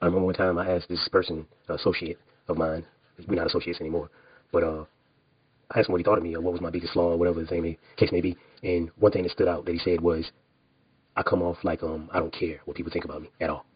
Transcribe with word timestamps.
I 0.00 0.06
remember 0.06 0.26
one 0.26 0.34
time 0.34 0.58
I 0.58 0.70
asked 0.70 0.88
this 0.88 1.08
person, 1.10 1.46
an 1.68 1.74
associate 1.74 2.18
of 2.48 2.56
mine, 2.56 2.84
we're 3.26 3.34
not 3.34 3.46
associates 3.46 3.80
anymore, 3.80 4.10
but 4.52 4.62
uh, 4.62 4.84
I 5.70 5.78
asked 5.80 5.88
him 5.88 5.92
what 5.92 5.98
he 5.98 6.04
thought 6.04 6.18
of 6.18 6.24
me 6.24 6.34
or 6.34 6.40
what 6.40 6.52
was 6.52 6.62
my 6.62 6.70
biggest 6.70 6.92
flaw 6.92 7.10
or 7.10 7.16
whatever 7.16 7.40
the 7.40 7.48
same 7.48 7.76
case 7.96 8.12
may 8.12 8.20
be. 8.20 8.36
And 8.62 8.90
one 8.98 9.12
thing 9.12 9.24
that 9.24 9.32
stood 9.32 9.48
out 9.48 9.64
that 9.64 9.72
he 9.72 9.78
said 9.78 10.00
was, 10.00 10.30
I 11.16 11.22
come 11.24 11.42
off 11.42 11.56
like 11.64 11.82
um 11.82 12.08
I 12.12 12.20
don't 12.20 12.32
care 12.32 12.60
what 12.64 12.76
people 12.76 12.92
think 12.92 13.04
about 13.04 13.22
me 13.22 13.30
at 13.40 13.50
all. 13.50 13.66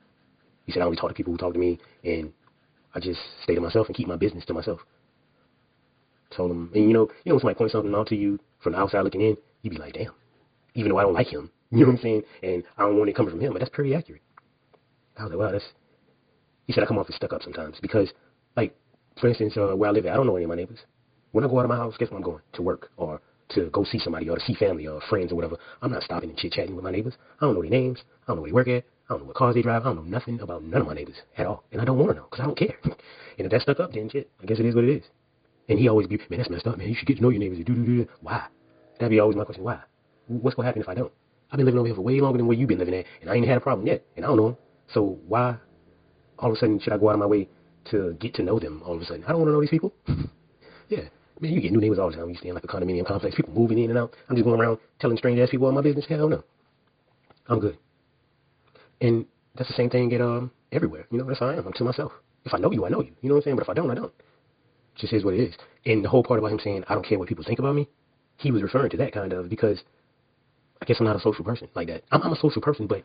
He 0.64 0.71
said 0.72 0.80
I 0.80 0.85
only 0.85 0.96
talk 0.96 1.11
to 1.11 1.14
people 1.14 1.32
who 1.32 1.38
talk 1.38 1.54
to 1.54 1.58
me, 1.58 1.80
and 2.04 2.32
I 2.95 3.00
just 3.00 3.18
stay 3.43 3.57
to 3.57 3.61
myself 3.61 3.89
and 3.89 3.96
keep 3.96 4.07
my 4.07 4.16
business 4.16 4.45
to 4.46 4.54
myself. 4.54 4.80
Told 6.30 6.52
him, 6.52 6.70
and 6.73 6.84
you 6.84 6.93
know, 6.95 7.09
you 7.25 7.30
know, 7.30 7.34
when 7.34 7.41
somebody 7.41 7.59
points 7.59 7.73
something 7.73 7.95
out 7.95 8.07
to 8.09 8.16
you 8.16 8.39
from 8.62 8.73
the 8.73 8.79
outside 8.79 9.02
looking 9.02 9.20
in, 9.23 9.36
you'd 9.62 9.73
be 9.73 9.79
like, 9.79 9.95
damn. 9.95 10.12
Even 10.75 10.93
though 10.93 10.98
I 10.98 11.02
don't 11.02 11.14
like 11.14 11.27
him, 11.27 11.50
you 11.70 11.80
know 11.80 11.86
what 11.86 11.96
I'm 11.96 12.02
saying, 12.02 12.23
and 12.43 12.62
I 12.79 12.82
don't 12.82 12.96
want 12.96 13.11
it 13.11 13.16
coming 13.16 13.32
from 13.32 13.41
him, 13.41 13.52
but 13.52 13.59
that's 13.59 13.75
pretty 13.75 13.95
accurate. 13.95 14.23
I 15.18 15.25
was 15.25 15.30
like, 15.30 15.41
wow, 15.41 15.50
that's. 15.50 15.64
He 16.66 16.72
said 16.72 16.82
I 16.82 16.86
come 16.86 16.98
off 16.98 17.08
as 17.08 17.16
stuck 17.16 17.32
up 17.32 17.42
sometimes 17.42 17.76
because, 17.80 18.11
like, 18.57 18.76
for 19.20 19.29
instance, 19.29 19.57
uh, 19.57 19.76
where 19.76 19.90
I 19.90 19.93
live 19.93 20.07
at, 20.07 20.12
I 20.12 20.16
don't 20.16 20.26
know 20.26 20.36
any 20.36 20.44
of 20.44 20.48
my 20.48 20.57
neighbors. 20.57 20.79
When 21.32 21.44
I 21.44 21.48
go 21.48 21.58
out 21.58 21.64
of 21.64 21.70
my 21.70 21.76
house, 21.76 21.94
guess 21.98 22.11
where 22.11 22.18
I'm 22.18 22.25
going? 22.25 22.43
To 22.54 22.62
work 22.62 22.90
or 22.96 23.20
to 23.50 23.68
go 23.70 23.84
see 23.84 23.98
somebody 23.98 24.29
or 24.29 24.36
to 24.36 24.44
see 24.44 24.54
family 24.54 24.86
or 24.86 25.00
friends 25.08 25.32
or 25.32 25.36
whatever. 25.36 25.56
I'm 25.82 25.90
not 25.90 26.03
stopping 26.03 26.30
and 26.30 26.39
chit 26.39 26.53
chatting 26.53 26.75
with 26.75 26.84
my 26.84 26.90
neighbors. 26.90 27.14
I 27.40 27.46
don't 27.46 27.54
know 27.54 27.62
their 27.62 27.70
names. 27.70 27.98
I 28.22 28.29
don't 28.29 28.36
know 28.36 28.43
where 28.43 28.50
they 28.50 28.54
work 28.54 28.68
at. 28.68 28.84
I 29.08 29.14
don't 29.14 29.20
know 29.20 29.26
what 29.26 29.36
cars 29.36 29.54
they 29.54 29.62
drive. 29.62 29.82
I 29.82 29.86
don't 29.86 29.96
know 29.96 30.03
nothing 30.03 30.40
about 30.40 30.62
none 30.62 30.80
of 30.80 30.86
my 30.86 30.94
neighbors 30.94 31.17
at 31.36 31.46
all, 31.46 31.64
and 31.72 31.80
I 31.80 31.84
don't 31.84 31.98
want 31.98 32.12
to 32.12 32.17
know 32.17 32.27
because 32.30 32.41
I 32.41 32.47
don't 32.47 32.56
care. 32.56 32.75
and 32.84 32.94
if 33.39 33.50
that's 33.50 33.64
stuck 33.64 33.81
up, 33.81 33.92
then 33.92 34.08
shit, 34.08 34.31
I 34.42 34.47
guess 34.47 34.58
it 34.58 34.67
is 34.67 34.75
what 34.75 34.84
it 34.84 34.91
is. 34.91 35.03
And 35.69 35.78
he 35.78 35.89
always 35.89 36.06
be, 36.06 36.17
man, 36.31 36.39
that's 36.39 36.50
messed 36.50 36.67
up, 36.67 36.78
man. 36.78 36.89
You 36.89 36.94
should 36.94 37.06
get 37.06 37.17
to 37.17 37.22
know 37.22 37.31
your 37.31 37.41
neighbors. 37.41 37.58
Do 37.58 37.75
do 37.75 37.84
do. 37.84 38.08
Why? 38.20 38.47
That'd 38.98 39.11
be 39.11 39.20
always 39.20 39.36
my 39.36 39.44
question. 39.44 39.64
Why? 39.64 39.81
What's 40.28 40.55
gonna 40.55 40.67
happen 40.67 40.83
if 40.83 40.89
I 40.89 40.94
don't? 40.94 41.12
I've 41.50 41.58
been 41.58 41.67
living 41.67 41.78
over 41.78 41.86
here 41.86 41.94
for 41.94 42.03
way 42.03 42.20
longer 42.20 42.39
than 42.39 42.47
where 42.47 42.56
you've 42.56 42.69
been 42.69 42.78
living 42.78 42.94
at, 42.94 43.05
and 43.20 43.31
I 43.31 43.34
ain't 43.34 43.47
had 43.47 43.58
a 43.58 43.61
problem 43.61 43.86
yet, 43.86 44.05
and 44.17 44.25
I 44.25 44.28
don't 44.28 44.36
know 44.36 44.47
them. 44.47 44.56
So 44.94 45.19
why, 45.27 45.56
all 46.42 46.51
of 46.51 46.56
a 46.56 46.59
sudden, 46.59 46.81
should 46.81 46.92
I 46.92 46.98
go 46.98 47.09
out 47.09 47.14
of 47.14 47.20
my 47.20 47.27
way 47.27 47.48
to 47.91 48.17
get 48.20 48.34
to 48.34 48.42
know 48.42 48.59
them? 48.59 48.83
All 48.84 48.95
of 48.95 49.01
a 49.01 49.05
sudden, 49.05 49.25
I 49.25 49.28
don't 49.28 49.39
want 49.39 49.48
to 49.48 49.53
know 49.53 49.61
these 49.61 49.70
people. 49.70 49.95
yeah, 50.89 51.05
man, 51.41 51.53
you 51.53 51.61
get 51.61 51.73
new 51.73 51.81
neighbors 51.81 51.99
all 51.99 52.11
the 52.11 52.17
time. 52.17 52.29
You 52.29 52.37
stay 52.37 52.49
in 52.49 52.55
like 52.55 52.65
a 52.65 52.67
condominium 52.67 53.07
complex, 53.07 53.37
people 53.37 53.55
moving 53.55 53.79
in 53.79 53.91
and 53.91 53.99
out. 53.99 54.15
I'm 54.29 54.37
just 54.37 54.45
going 54.45 54.61
around 54.61 54.79
telling 55.01 55.17
strange 55.17 55.39
ass 55.39 55.51
people 55.51 55.67
all 55.67 55.73
my 55.73 55.81
business. 55.81 56.05
Hell 56.09 56.29
no, 56.29 56.43
I'm 57.49 57.61
good. 57.61 57.79
And 59.01 59.25
that's 59.57 59.69
the 59.69 59.75
same 59.75 59.89
thing 59.89 60.12
at 60.12 60.21
um 60.21 60.51
everywhere. 60.73 61.07
You 61.11 61.19
know, 61.19 61.25
that's 61.25 61.41
how 61.41 61.49
I 61.49 61.55
am. 61.57 61.67
I'm 61.67 61.73
to 61.73 61.84
myself. 61.84 62.12
If 62.45 62.53
I 62.53 62.59
know 62.59 62.73
you, 62.73 62.84
I 62.84 62.89
know 62.89 63.01
you. 63.01 63.12
You 63.21 63.29
know 63.29 63.37
what 63.37 63.43
I'm 63.43 63.45
saying? 63.45 63.56
But 63.56 63.62
if 63.62 63.69
I 63.69 63.75
don't, 63.75 63.91
I 63.91 63.95
don't. 63.95 64.12
It 64.97 64.99
just 64.99 65.12
is 65.12 65.25
what 65.25 65.34
it 65.34 65.41
is. 65.41 65.55
And 65.87 66.05
the 66.05 66.09
whole 66.09 66.25
part 66.25 66.39
about 66.41 66.51
him 66.51 66.61
saying 66.62 66.84
I 66.89 66.95
don't 66.95 67.06
care 67.06 67.19
what 67.19 67.29
people 67.29 67.45
think 67.45 67.61
about 67.61 67.77
me, 67.77 67.89
he 68.37 68.51
was 68.51 68.62
referring 68.62 68.91
to 68.91 68.97
that 68.97 69.12
kind 69.12 69.33
of 69.33 69.49
because 69.49 69.79
I 70.81 70.84
guess 70.84 70.97
I'm 70.99 71.06
not 71.06 71.15
a 71.15 71.21
social 71.21 71.45
person 71.45 71.69
like 71.77 71.87
that. 71.89 72.03
I'm, 72.11 72.23
I'm 72.23 72.33
a 72.33 72.37
social 72.37 72.61
person, 72.61 72.89
but 72.89 73.05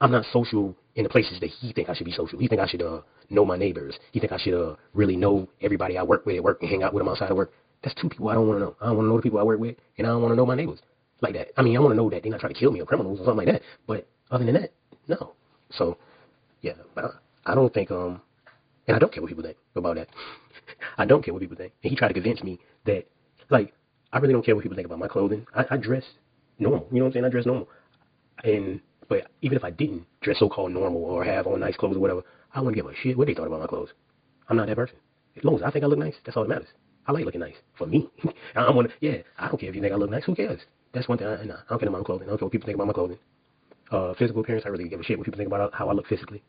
I'm 0.00 0.12
not 0.12 0.24
social 0.32 0.76
in 0.94 1.02
the 1.02 1.08
places 1.08 1.40
that 1.40 1.50
he 1.50 1.72
think 1.72 1.88
I 1.88 1.94
should 1.94 2.04
be 2.04 2.12
social. 2.12 2.38
He 2.38 2.48
think 2.48 2.60
I 2.60 2.66
should 2.66 2.82
uh, 2.82 3.00
know 3.30 3.44
my 3.44 3.56
neighbors. 3.56 3.96
He 4.12 4.20
think 4.20 4.32
I 4.32 4.38
should 4.38 4.54
uh, 4.54 4.76
really 4.94 5.16
know 5.16 5.48
everybody 5.60 5.98
I 5.98 6.02
work 6.02 6.24
with 6.26 6.36
at 6.36 6.42
work 6.42 6.58
and 6.60 6.70
hang 6.70 6.82
out 6.82 6.92
with 6.94 7.00
them 7.00 7.08
outside 7.08 7.30
of 7.30 7.36
work. 7.36 7.52
That's 7.82 7.94
two 8.00 8.08
people 8.08 8.28
I 8.28 8.34
don't 8.34 8.48
want 8.48 8.60
to 8.60 8.64
know. 8.64 8.76
I 8.80 8.86
don't 8.86 8.96
want 8.96 9.06
to 9.06 9.10
know 9.10 9.16
the 9.16 9.22
people 9.22 9.38
I 9.38 9.42
work 9.42 9.60
with, 9.60 9.76
and 9.98 10.06
I 10.06 10.10
don't 10.10 10.22
want 10.22 10.32
to 10.32 10.36
know 10.36 10.46
my 10.46 10.54
neighbors 10.54 10.80
like 11.20 11.34
that. 11.34 11.48
I 11.56 11.62
mean, 11.62 11.76
I 11.76 11.80
want 11.80 11.92
to 11.92 11.96
know 11.96 12.10
that 12.10 12.22
they're 12.22 12.32
not 12.32 12.40
trying 12.40 12.54
to 12.54 12.58
kill 12.58 12.72
me 12.72 12.80
or 12.80 12.86
criminals 12.86 13.20
or 13.20 13.24
something 13.24 13.46
like 13.46 13.54
that. 13.54 13.62
But 13.86 14.08
other 14.30 14.44
than 14.44 14.54
that, 14.54 14.72
no. 15.06 15.34
So, 15.70 15.98
yeah, 16.62 16.72
but 16.94 17.04
I, 17.04 17.52
I 17.52 17.54
don't 17.54 17.72
think 17.72 17.90
um, 17.90 18.20
and 18.88 18.96
I 18.96 18.98
don't 18.98 19.12
care 19.12 19.22
what 19.22 19.28
people 19.28 19.44
think 19.44 19.58
about 19.76 19.96
that. 19.96 20.08
I 20.98 21.04
don't 21.04 21.22
care 21.22 21.32
what 21.32 21.40
people 21.40 21.56
think. 21.56 21.74
And 21.84 21.90
he 21.90 21.96
tried 21.96 22.08
to 22.08 22.14
convince 22.14 22.42
me 22.42 22.58
that, 22.86 23.04
like, 23.50 23.74
I 24.12 24.18
really 24.18 24.32
don't 24.32 24.44
care 24.44 24.56
what 24.56 24.62
people 24.62 24.76
think 24.76 24.86
about 24.86 24.98
my 24.98 25.08
clothing. 25.08 25.46
I, 25.54 25.66
I 25.70 25.76
dress 25.76 26.04
normal. 26.58 26.88
You 26.90 26.98
know 26.98 27.04
what 27.04 27.08
I'm 27.08 27.12
saying? 27.12 27.24
I 27.26 27.28
dress 27.28 27.44
normal. 27.44 27.68
And 28.42 28.80
but 29.08 29.28
even 29.42 29.56
if 29.56 29.64
I 29.64 29.70
didn't 29.70 30.04
dress 30.20 30.38
so-called 30.38 30.72
normal 30.72 31.04
or 31.04 31.24
have 31.24 31.46
on 31.46 31.60
nice 31.60 31.76
clothes 31.76 31.96
or 31.96 32.00
whatever, 32.00 32.22
I 32.54 32.60
wouldn't 32.60 32.76
give 32.76 32.86
a 32.86 32.94
shit 33.02 33.16
what 33.16 33.26
they 33.26 33.34
thought 33.34 33.46
about 33.46 33.60
my 33.60 33.66
clothes. 33.66 33.90
I'm 34.48 34.56
not 34.56 34.68
that 34.68 34.76
person. 34.76 34.96
As 35.36 35.44
long 35.44 35.56
as 35.56 35.62
I 35.62 35.70
think 35.70 35.84
I 35.84 35.88
look 35.88 35.98
nice, 35.98 36.14
that's 36.24 36.36
all 36.36 36.42
that 36.44 36.48
matters. 36.48 36.68
I 37.06 37.12
like 37.12 37.24
looking 37.24 37.40
nice 37.40 37.54
for 37.76 37.86
me. 37.86 38.08
I'm 38.54 38.74
gonna, 38.74 38.88
yeah, 39.00 39.18
I 39.38 39.48
don't 39.48 39.58
care 39.58 39.70
if 39.70 39.74
you 39.74 39.80
think 39.80 39.92
I 39.92 39.96
look 39.96 40.10
nice. 40.10 40.24
Who 40.24 40.34
cares? 40.34 40.60
That's 40.92 41.08
one 41.08 41.18
thing. 41.18 41.26
I, 41.26 41.42
nah, 41.44 41.54
I 41.54 41.70
don't 41.70 41.78
care 41.78 41.88
about 41.88 41.98
my 41.98 42.04
clothing. 42.04 42.28
I 42.28 42.30
don't 42.30 42.38
care 42.38 42.46
what 42.46 42.52
people 42.52 42.66
think 42.66 42.76
about 42.76 42.86
my 42.86 42.92
clothing. 42.92 43.18
Uh, 43.90 44.12
physical 44.18 44.42
appearance, 44.42 44.64
I 44.66 44.68
really 44.68 44.88
give 44.88 45.00
a 45.00 45.02
shit 45.02 45.16
what 45.16 45.24
people 45.24 45.38
think 45.38 45.46
about 45.46 45.72
how 45.72 45.88
I 45.88 45.92
look 45.92 46.06
physically. 46.06 46.42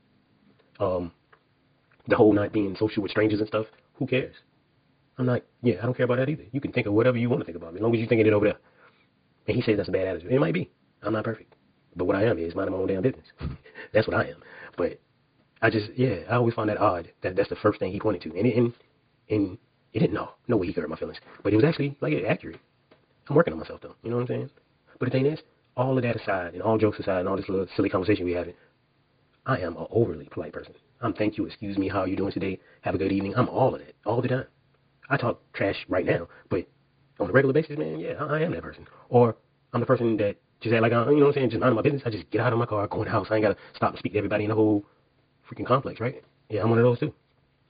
Um, 0.80 1.12
the 2.08 2.16
whole 2.16 2.34
not 2.34 2.52
being 2.52 2.76
social 2.78 3.04
with 3.04 3.12
strangers 3.12 3.40
and 3.40 3.48
stuff. 3.48 3.68
Who 3.96 4.08
cares? 4.08 4.36
I'm 5.18 5.26
not. 5.26 5.44
Yeah, 5.62 5.76
I 5.82 5.86
don't 5.86 5.96
care 5.96 6.06
about 6.06 6.18
that 6.18 6.30
either. 6.30 6.46
You 6.52 6.62
can 6.62 6.72
think 6.72 6.88
of 6.88 6.94
whatever 6.94 7.18
you 7.18 7.30
want 7.30 7.42
to 7.42 7.46
think 7.46 7.58
about 7.58 7.74
me, 7.74 7.80
as 7.80 7.84
long 7.84 7.94
as 7.94 8.00
you're 8.00 8.10
thinking 8.10 8.28
it 8.28 8.34
over 8.34 8.46
there. 8.46 8.58
And 9.48 9.56
he 9.56 9.62
says 9.62 9.78
that's 9.78 9.90
a 9.90 9.92
bad 9.92 10.08
attitude. 10.08 10.32
It 10.32 10.40
might 10.40 10.54
be. 10.54 10.72
I'm 11.04 11.14
not 11.14 11.24
perfect. 11.24 11.54
But 11.96 12.06
what 12.06 12.16
I 12.16 12.26
am 12.26 12.38
is 12.38 12.56
minding 12.56 12.74
my 12.74 12.82
own 12.82 12.88
damn 12.88 13.02
business. 13.02 13.26
that's 13.94 14.08
what 14.08 14.16
I 14.18 14.30
am. 14.30 14.44
But 14.78 15.00
I 15.62 15.70
just, 15.70 15.92
yeah, 15.96 16.20
I 16.30 16.36
always 16.36 16.54
find 16.54 16.70
that 16.70 16.78
odd. 16.78 17.12
That 17.24 17.36
that's 17.36 17.50
the 17.50 17.56
first 17.58 17.80
thing 17.80 17.92
he 17.92 18.00
pointed 18.00 18.22
to, 18.24 18.38
and 18.38 18.48
it, 18.48 18.56
and 18.56 18.74
and 19.30 19.58
it 19.94 20.00
didn't 20.00 20.14
know, 20.14 20.32
no 20.48 20.58
way 20.58 20.68
he 20.68 20.74
could 20.74 20.82
hurt 20.82 20.90
my 20.90 20.96
feelings. 20.96 21.18
But 21.44 21.54
it 21.54 21.56
was 21.56 21.66
actually 21.66 21.98
like 22.02 22.14
accurate. 22.28 22.60
I'm 23.28 23.36
working 23.36 23.54
on 23.54 23.60
myself 23.60 23.82
though. 23.82 23.96
You 24.04 24.10
know 24.10 24.18
what 24.18 24.24
I'm 24.24 24.28
saying? 24.28 24.50
But 25.00 25.06
the 25.06 25.12
thing 25.12 25.26
is, 25.26 25.40
all 25.76 25.98
of 25.98 26.04
that 26.04 26.16
aside, 26.16 26.54
and 26.54 26.62
all 26.62 26.78
jokes 26.78 27.00
aside, 27.00 27.20
and 27.20 27.30
all 27.30 27.38
this 27.38 27.48
little 27.50 27.68
silly 27.76 27.90
conversation 27.90 28.26
we 28.26 28.34
having, 28.34 28.54
I 29.46 29.60
am 29.60 29.78
an 29.78 29.88
overly 29.90 30.28
polite 30.32 30.54
person. 30.54 30.74
I'm 31.02 31.14
thank 31.14 31.38
you, 31.38 31.46
excuse 31.46 31.78
me, 31.78 31.88
how 31.88 32.02
are 32.02 32.08
you 32.08 32.18
doing 32.18 32.32
today? 32.32 32.60
Have 32.82 32.96
a 32.96 32.98
good 32.98 33.12
evening. 33.12 33.34
I'm 33.36 33.48
all 33.50 33.74
of 33.74 33.82
that, 33.82 33.94
all 34.06 34.22
the 34.22 34.28
time. 34.28 34.46
I 35.10 35.18
talk 35.18 35.42
trash 35.54 35.78
right 35.88 36.06
now, 36.06 36.28
but 36.50 36.68
on 37.20 37.30
a 37.30 37.34
regular 37.34 37.54
basis, 37.54 37.78
man, 37.78 38.00
yeah, 38.00 38.14
I, 38.20 38.38
I 38.38 38.42
am 38.42 38.52
that 38.52 38.62
person. 38.62 38.86
Or 39.10 39.38
I'm 39.74 39.80
the 39.80 39.86
person 39.86 40.18
that 40.18 40.38
just 40.62 40.74
act 40.74 40.82
like 40.82 40.92
I, 40.92 41.10
you 41.10 41.18
know 41.18 41.26
what 41.26 41.28
I'm 41.28 41.34
saying, 41.34 41.50
just 41.52 41.62
mind 41.62 41.76
my 41.76 41.82
business. 41.82 42.02
I 42.06 42.10
just 42.10 42.30
get 42.32 42.42
out 42.42 42.54
of 42.54 42.60
my 42.60 42.66
car, 42.66 42.88
go 42.88 43.00
in 43.02 43.06
the 43.06 43.12
house. 43.12 43.28
I 43.30 43.36
ain't 43.36 43.44
gotta 43.44 43.58
stop 43.76 43.92
and 43.92 44.00
speak 44.00 44.14
to 44.14 44.18
everybody 44.18 44.44
in 44.46 44.50
the 44.50 44.56
whole 44.56 44.86
freaking 45.50 45.66
complex, 45.66 46.00
right? 46.00 46.24
Yeah, 46.50 46.64
I'm 46.64 46.70
one 46.70 46.80
of 46.80 46.84
those 46.86 47.00
too. 47.00 47.14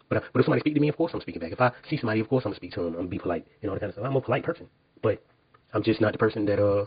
But 0.07 0.17
uh, 0.17 0.21
but 0.33 0.39
if 0.39 0.45
somebody 0.45 0.61
speak 0.61 0.73
to 0.75 0.79
me, 0.79 0.89
of 0.89 0.97
course 0.97 1.11
I'm 1.13 1.21
speaking 1.21 1.39
back. 1.41 1.51
If 1.51 1.61
I 1.61 1.71
see 1.89 1.97
somebody, 1.97 2.19
of 2.19 2.29
course 2.29 2.45
I'm 2.45 2.51
gonna 2.51 2.57
speak 2.57 2.73
to 2.73 2.81
them. 2.81 2.95
I'm 2.97 3.07
be 3.07 3.19
polite 3.19 3.45
and 3.61 3.69
all 3.69 3.75
that 3.75 3.81
kind 3.81 3.89
of 3.89 3.95
stuff. 3.95 4.05
I'm 4.05 4.15
a 4.15 4.21
polite 4.21 4.43
person, 4.43 4.67
but 5.03 5.23
I'm 5.73 5.83
just 5.83 6.01
not 6.01 6.13
the 6.13 6.17
person 6.17 6.45
that 6.45 6.59
uh 6.59 6.85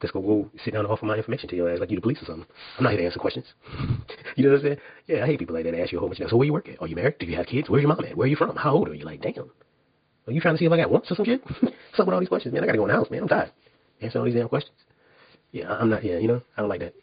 that's 0.00 0.12
gonna 0.12 0.26
go 0.26 0.50
sit 0.64 0.72
down 0.74 0.84
and 0.84 0.92
offer 0.92 1.06
my 1.06 1.16
information 1.16 1.48
to 1.50 1.56
your 1.56 1.70
ass 1.70 1.80
like 1.80 1.90
you 1.90 1.96
the 1.96 2.02
police 2.02 2.22
or 2.22 2.26
something. 2.26 2.46
I'm 2.78 2.84
not 2.84 2.90
here 2.92 3.00
to 3.00 3.06
answer 3.06 3.18
questions. 3.18 3.46
you 4.36 4.44
know 4.44 4.50
what 4.50 4.60
I'm 4.60 4.62
saying? 4.62 4.78
Yeah, 5.06 5.22
I 5.24 5.26
hate 5.26 5.38
people 5.38 5.54
like 5.54 5.64
that. 5.64 5.72
They 5.72 5.82
ask 5.82 5.92
you 5.92 5.98
a 5.98 6.00
whole 6.00 6.08
bunch 6.08 6.20
of 6.20 6.24
stuff. 6.24 6.30
So 6.30 6.36
where 6.36 6.46
you 6.46 6.52
work 6.52 6.68
at? 6.68 6.80
Are 6.80 6.86
you 6.86 6.96
married? 6.96 7.18
Do 7.18 7.26
you 7.26 7.36
have 7.36 7.46
kids? 7.46 7.68
Where's 7.68 7.82
your 7.82 7.88
mom 7.88 8.04
at? 8.04 8.16
Where 8.16 8.26
are 8.26 8.28
you 8.28 8.36
from? 8.36 8.56
How 8.56 8.72
old 8.72 8.88
are 8.88 8.94
you? 8.94 9.04
Like, 9.04 9.22
damn. 9.22 9.50
Are 10.28 10.32
you 10.32 10.42
trying 10.42 10.54
to 10.54 10.58
see 10.58 10.66
if 10.66 10.72
I 10.72 10.76
got 10.76 10.90
wants 10.90 11.10
or 11.10 11.14
some 11.14 11.24
shit? 11.24 11.42
What's 11.46 11.98
up 11.98 12.06
with 12.06 12.12
all 12.12 12.20
these 12.20 12.28
questions, 12.28 12.52
man? 12.52 12.62
I 12.62 12.66
gotta 12.66 12.76
go 12.76 12.84
in 12.84 12.90
the 12.90 12.94
house, 12.94 13.10
man. 13.10 13.22
I'm 13.22 13.28
tired. 13.28 13.50
Answering 14.02 14.20
all 14.20 14.26
these 14.26 14.34
damn 14.34 14.48
questions. 14.48 14.76
Yeah, 15.52 15.72
I'm 15.72 15.88
not. 15.88 16.04
Yeah, 16.04 16.18
you 16.18 16.28
know, 16.28 16.42
I 16.54 16.60
don't 16.60 16.68
like 16.68 16.80
that. 16.80 16.94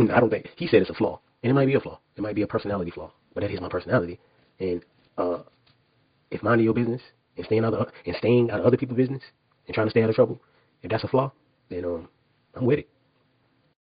I 0.00 0.18
don't 0.18 0.28
think 0.28 0.48
he 0.56 0.66
said 0.66 0.82
it's 0.82 0.90
a 0.90 0.94
flaw, 0.94 1.20
and 1.42 1.50
it 1.50 1.54
might 1.54 1.66
be 1.66 1.74
a 1.74 1.80
flaw. 1.80 2.00
It 2.16 2.20
might 2.22 2.34
be 2.34 2.42
a 2.42 2.46
personality 2.48 2.90
flaw, 2.90 3.12
but 3.34 3.42
that 3.42 3.52
is 3.52 3.60
my 3.60 3.68
personality. 3.68 4.18
And 4.58 4.84
uh, 5.16 5.38
if 6.32 6.42
minding 6.42 6.64
your 6.64 6.74
business 6.74 7.00
and 7.36 7.46
staying 7.46 7.64
out 7.64 7.74
of 7.74 7.88
and 8.04 8.16
staying 8.16 8.50
out 8.50 8.60
of 8.60 8.66
other 8.66 8.76
people's 8.76 8.96
business 8.96 9.22
and 9.66 9.74
trying 9.74 9.86
to 9.86 9.90
stay 9.92 10.02
out 10.02 10.10
of 10.10 10.16
trouble, 10.16 10.42
if 10.82 10.90
that's 10.90 11.04
a 11.04 11.08
flaw, 11.08 11.30
then 11.70 11.84
um, 11.84 12.08
I'm 12.54 12.66
with 12.66 12.80
it. 12.80 12.88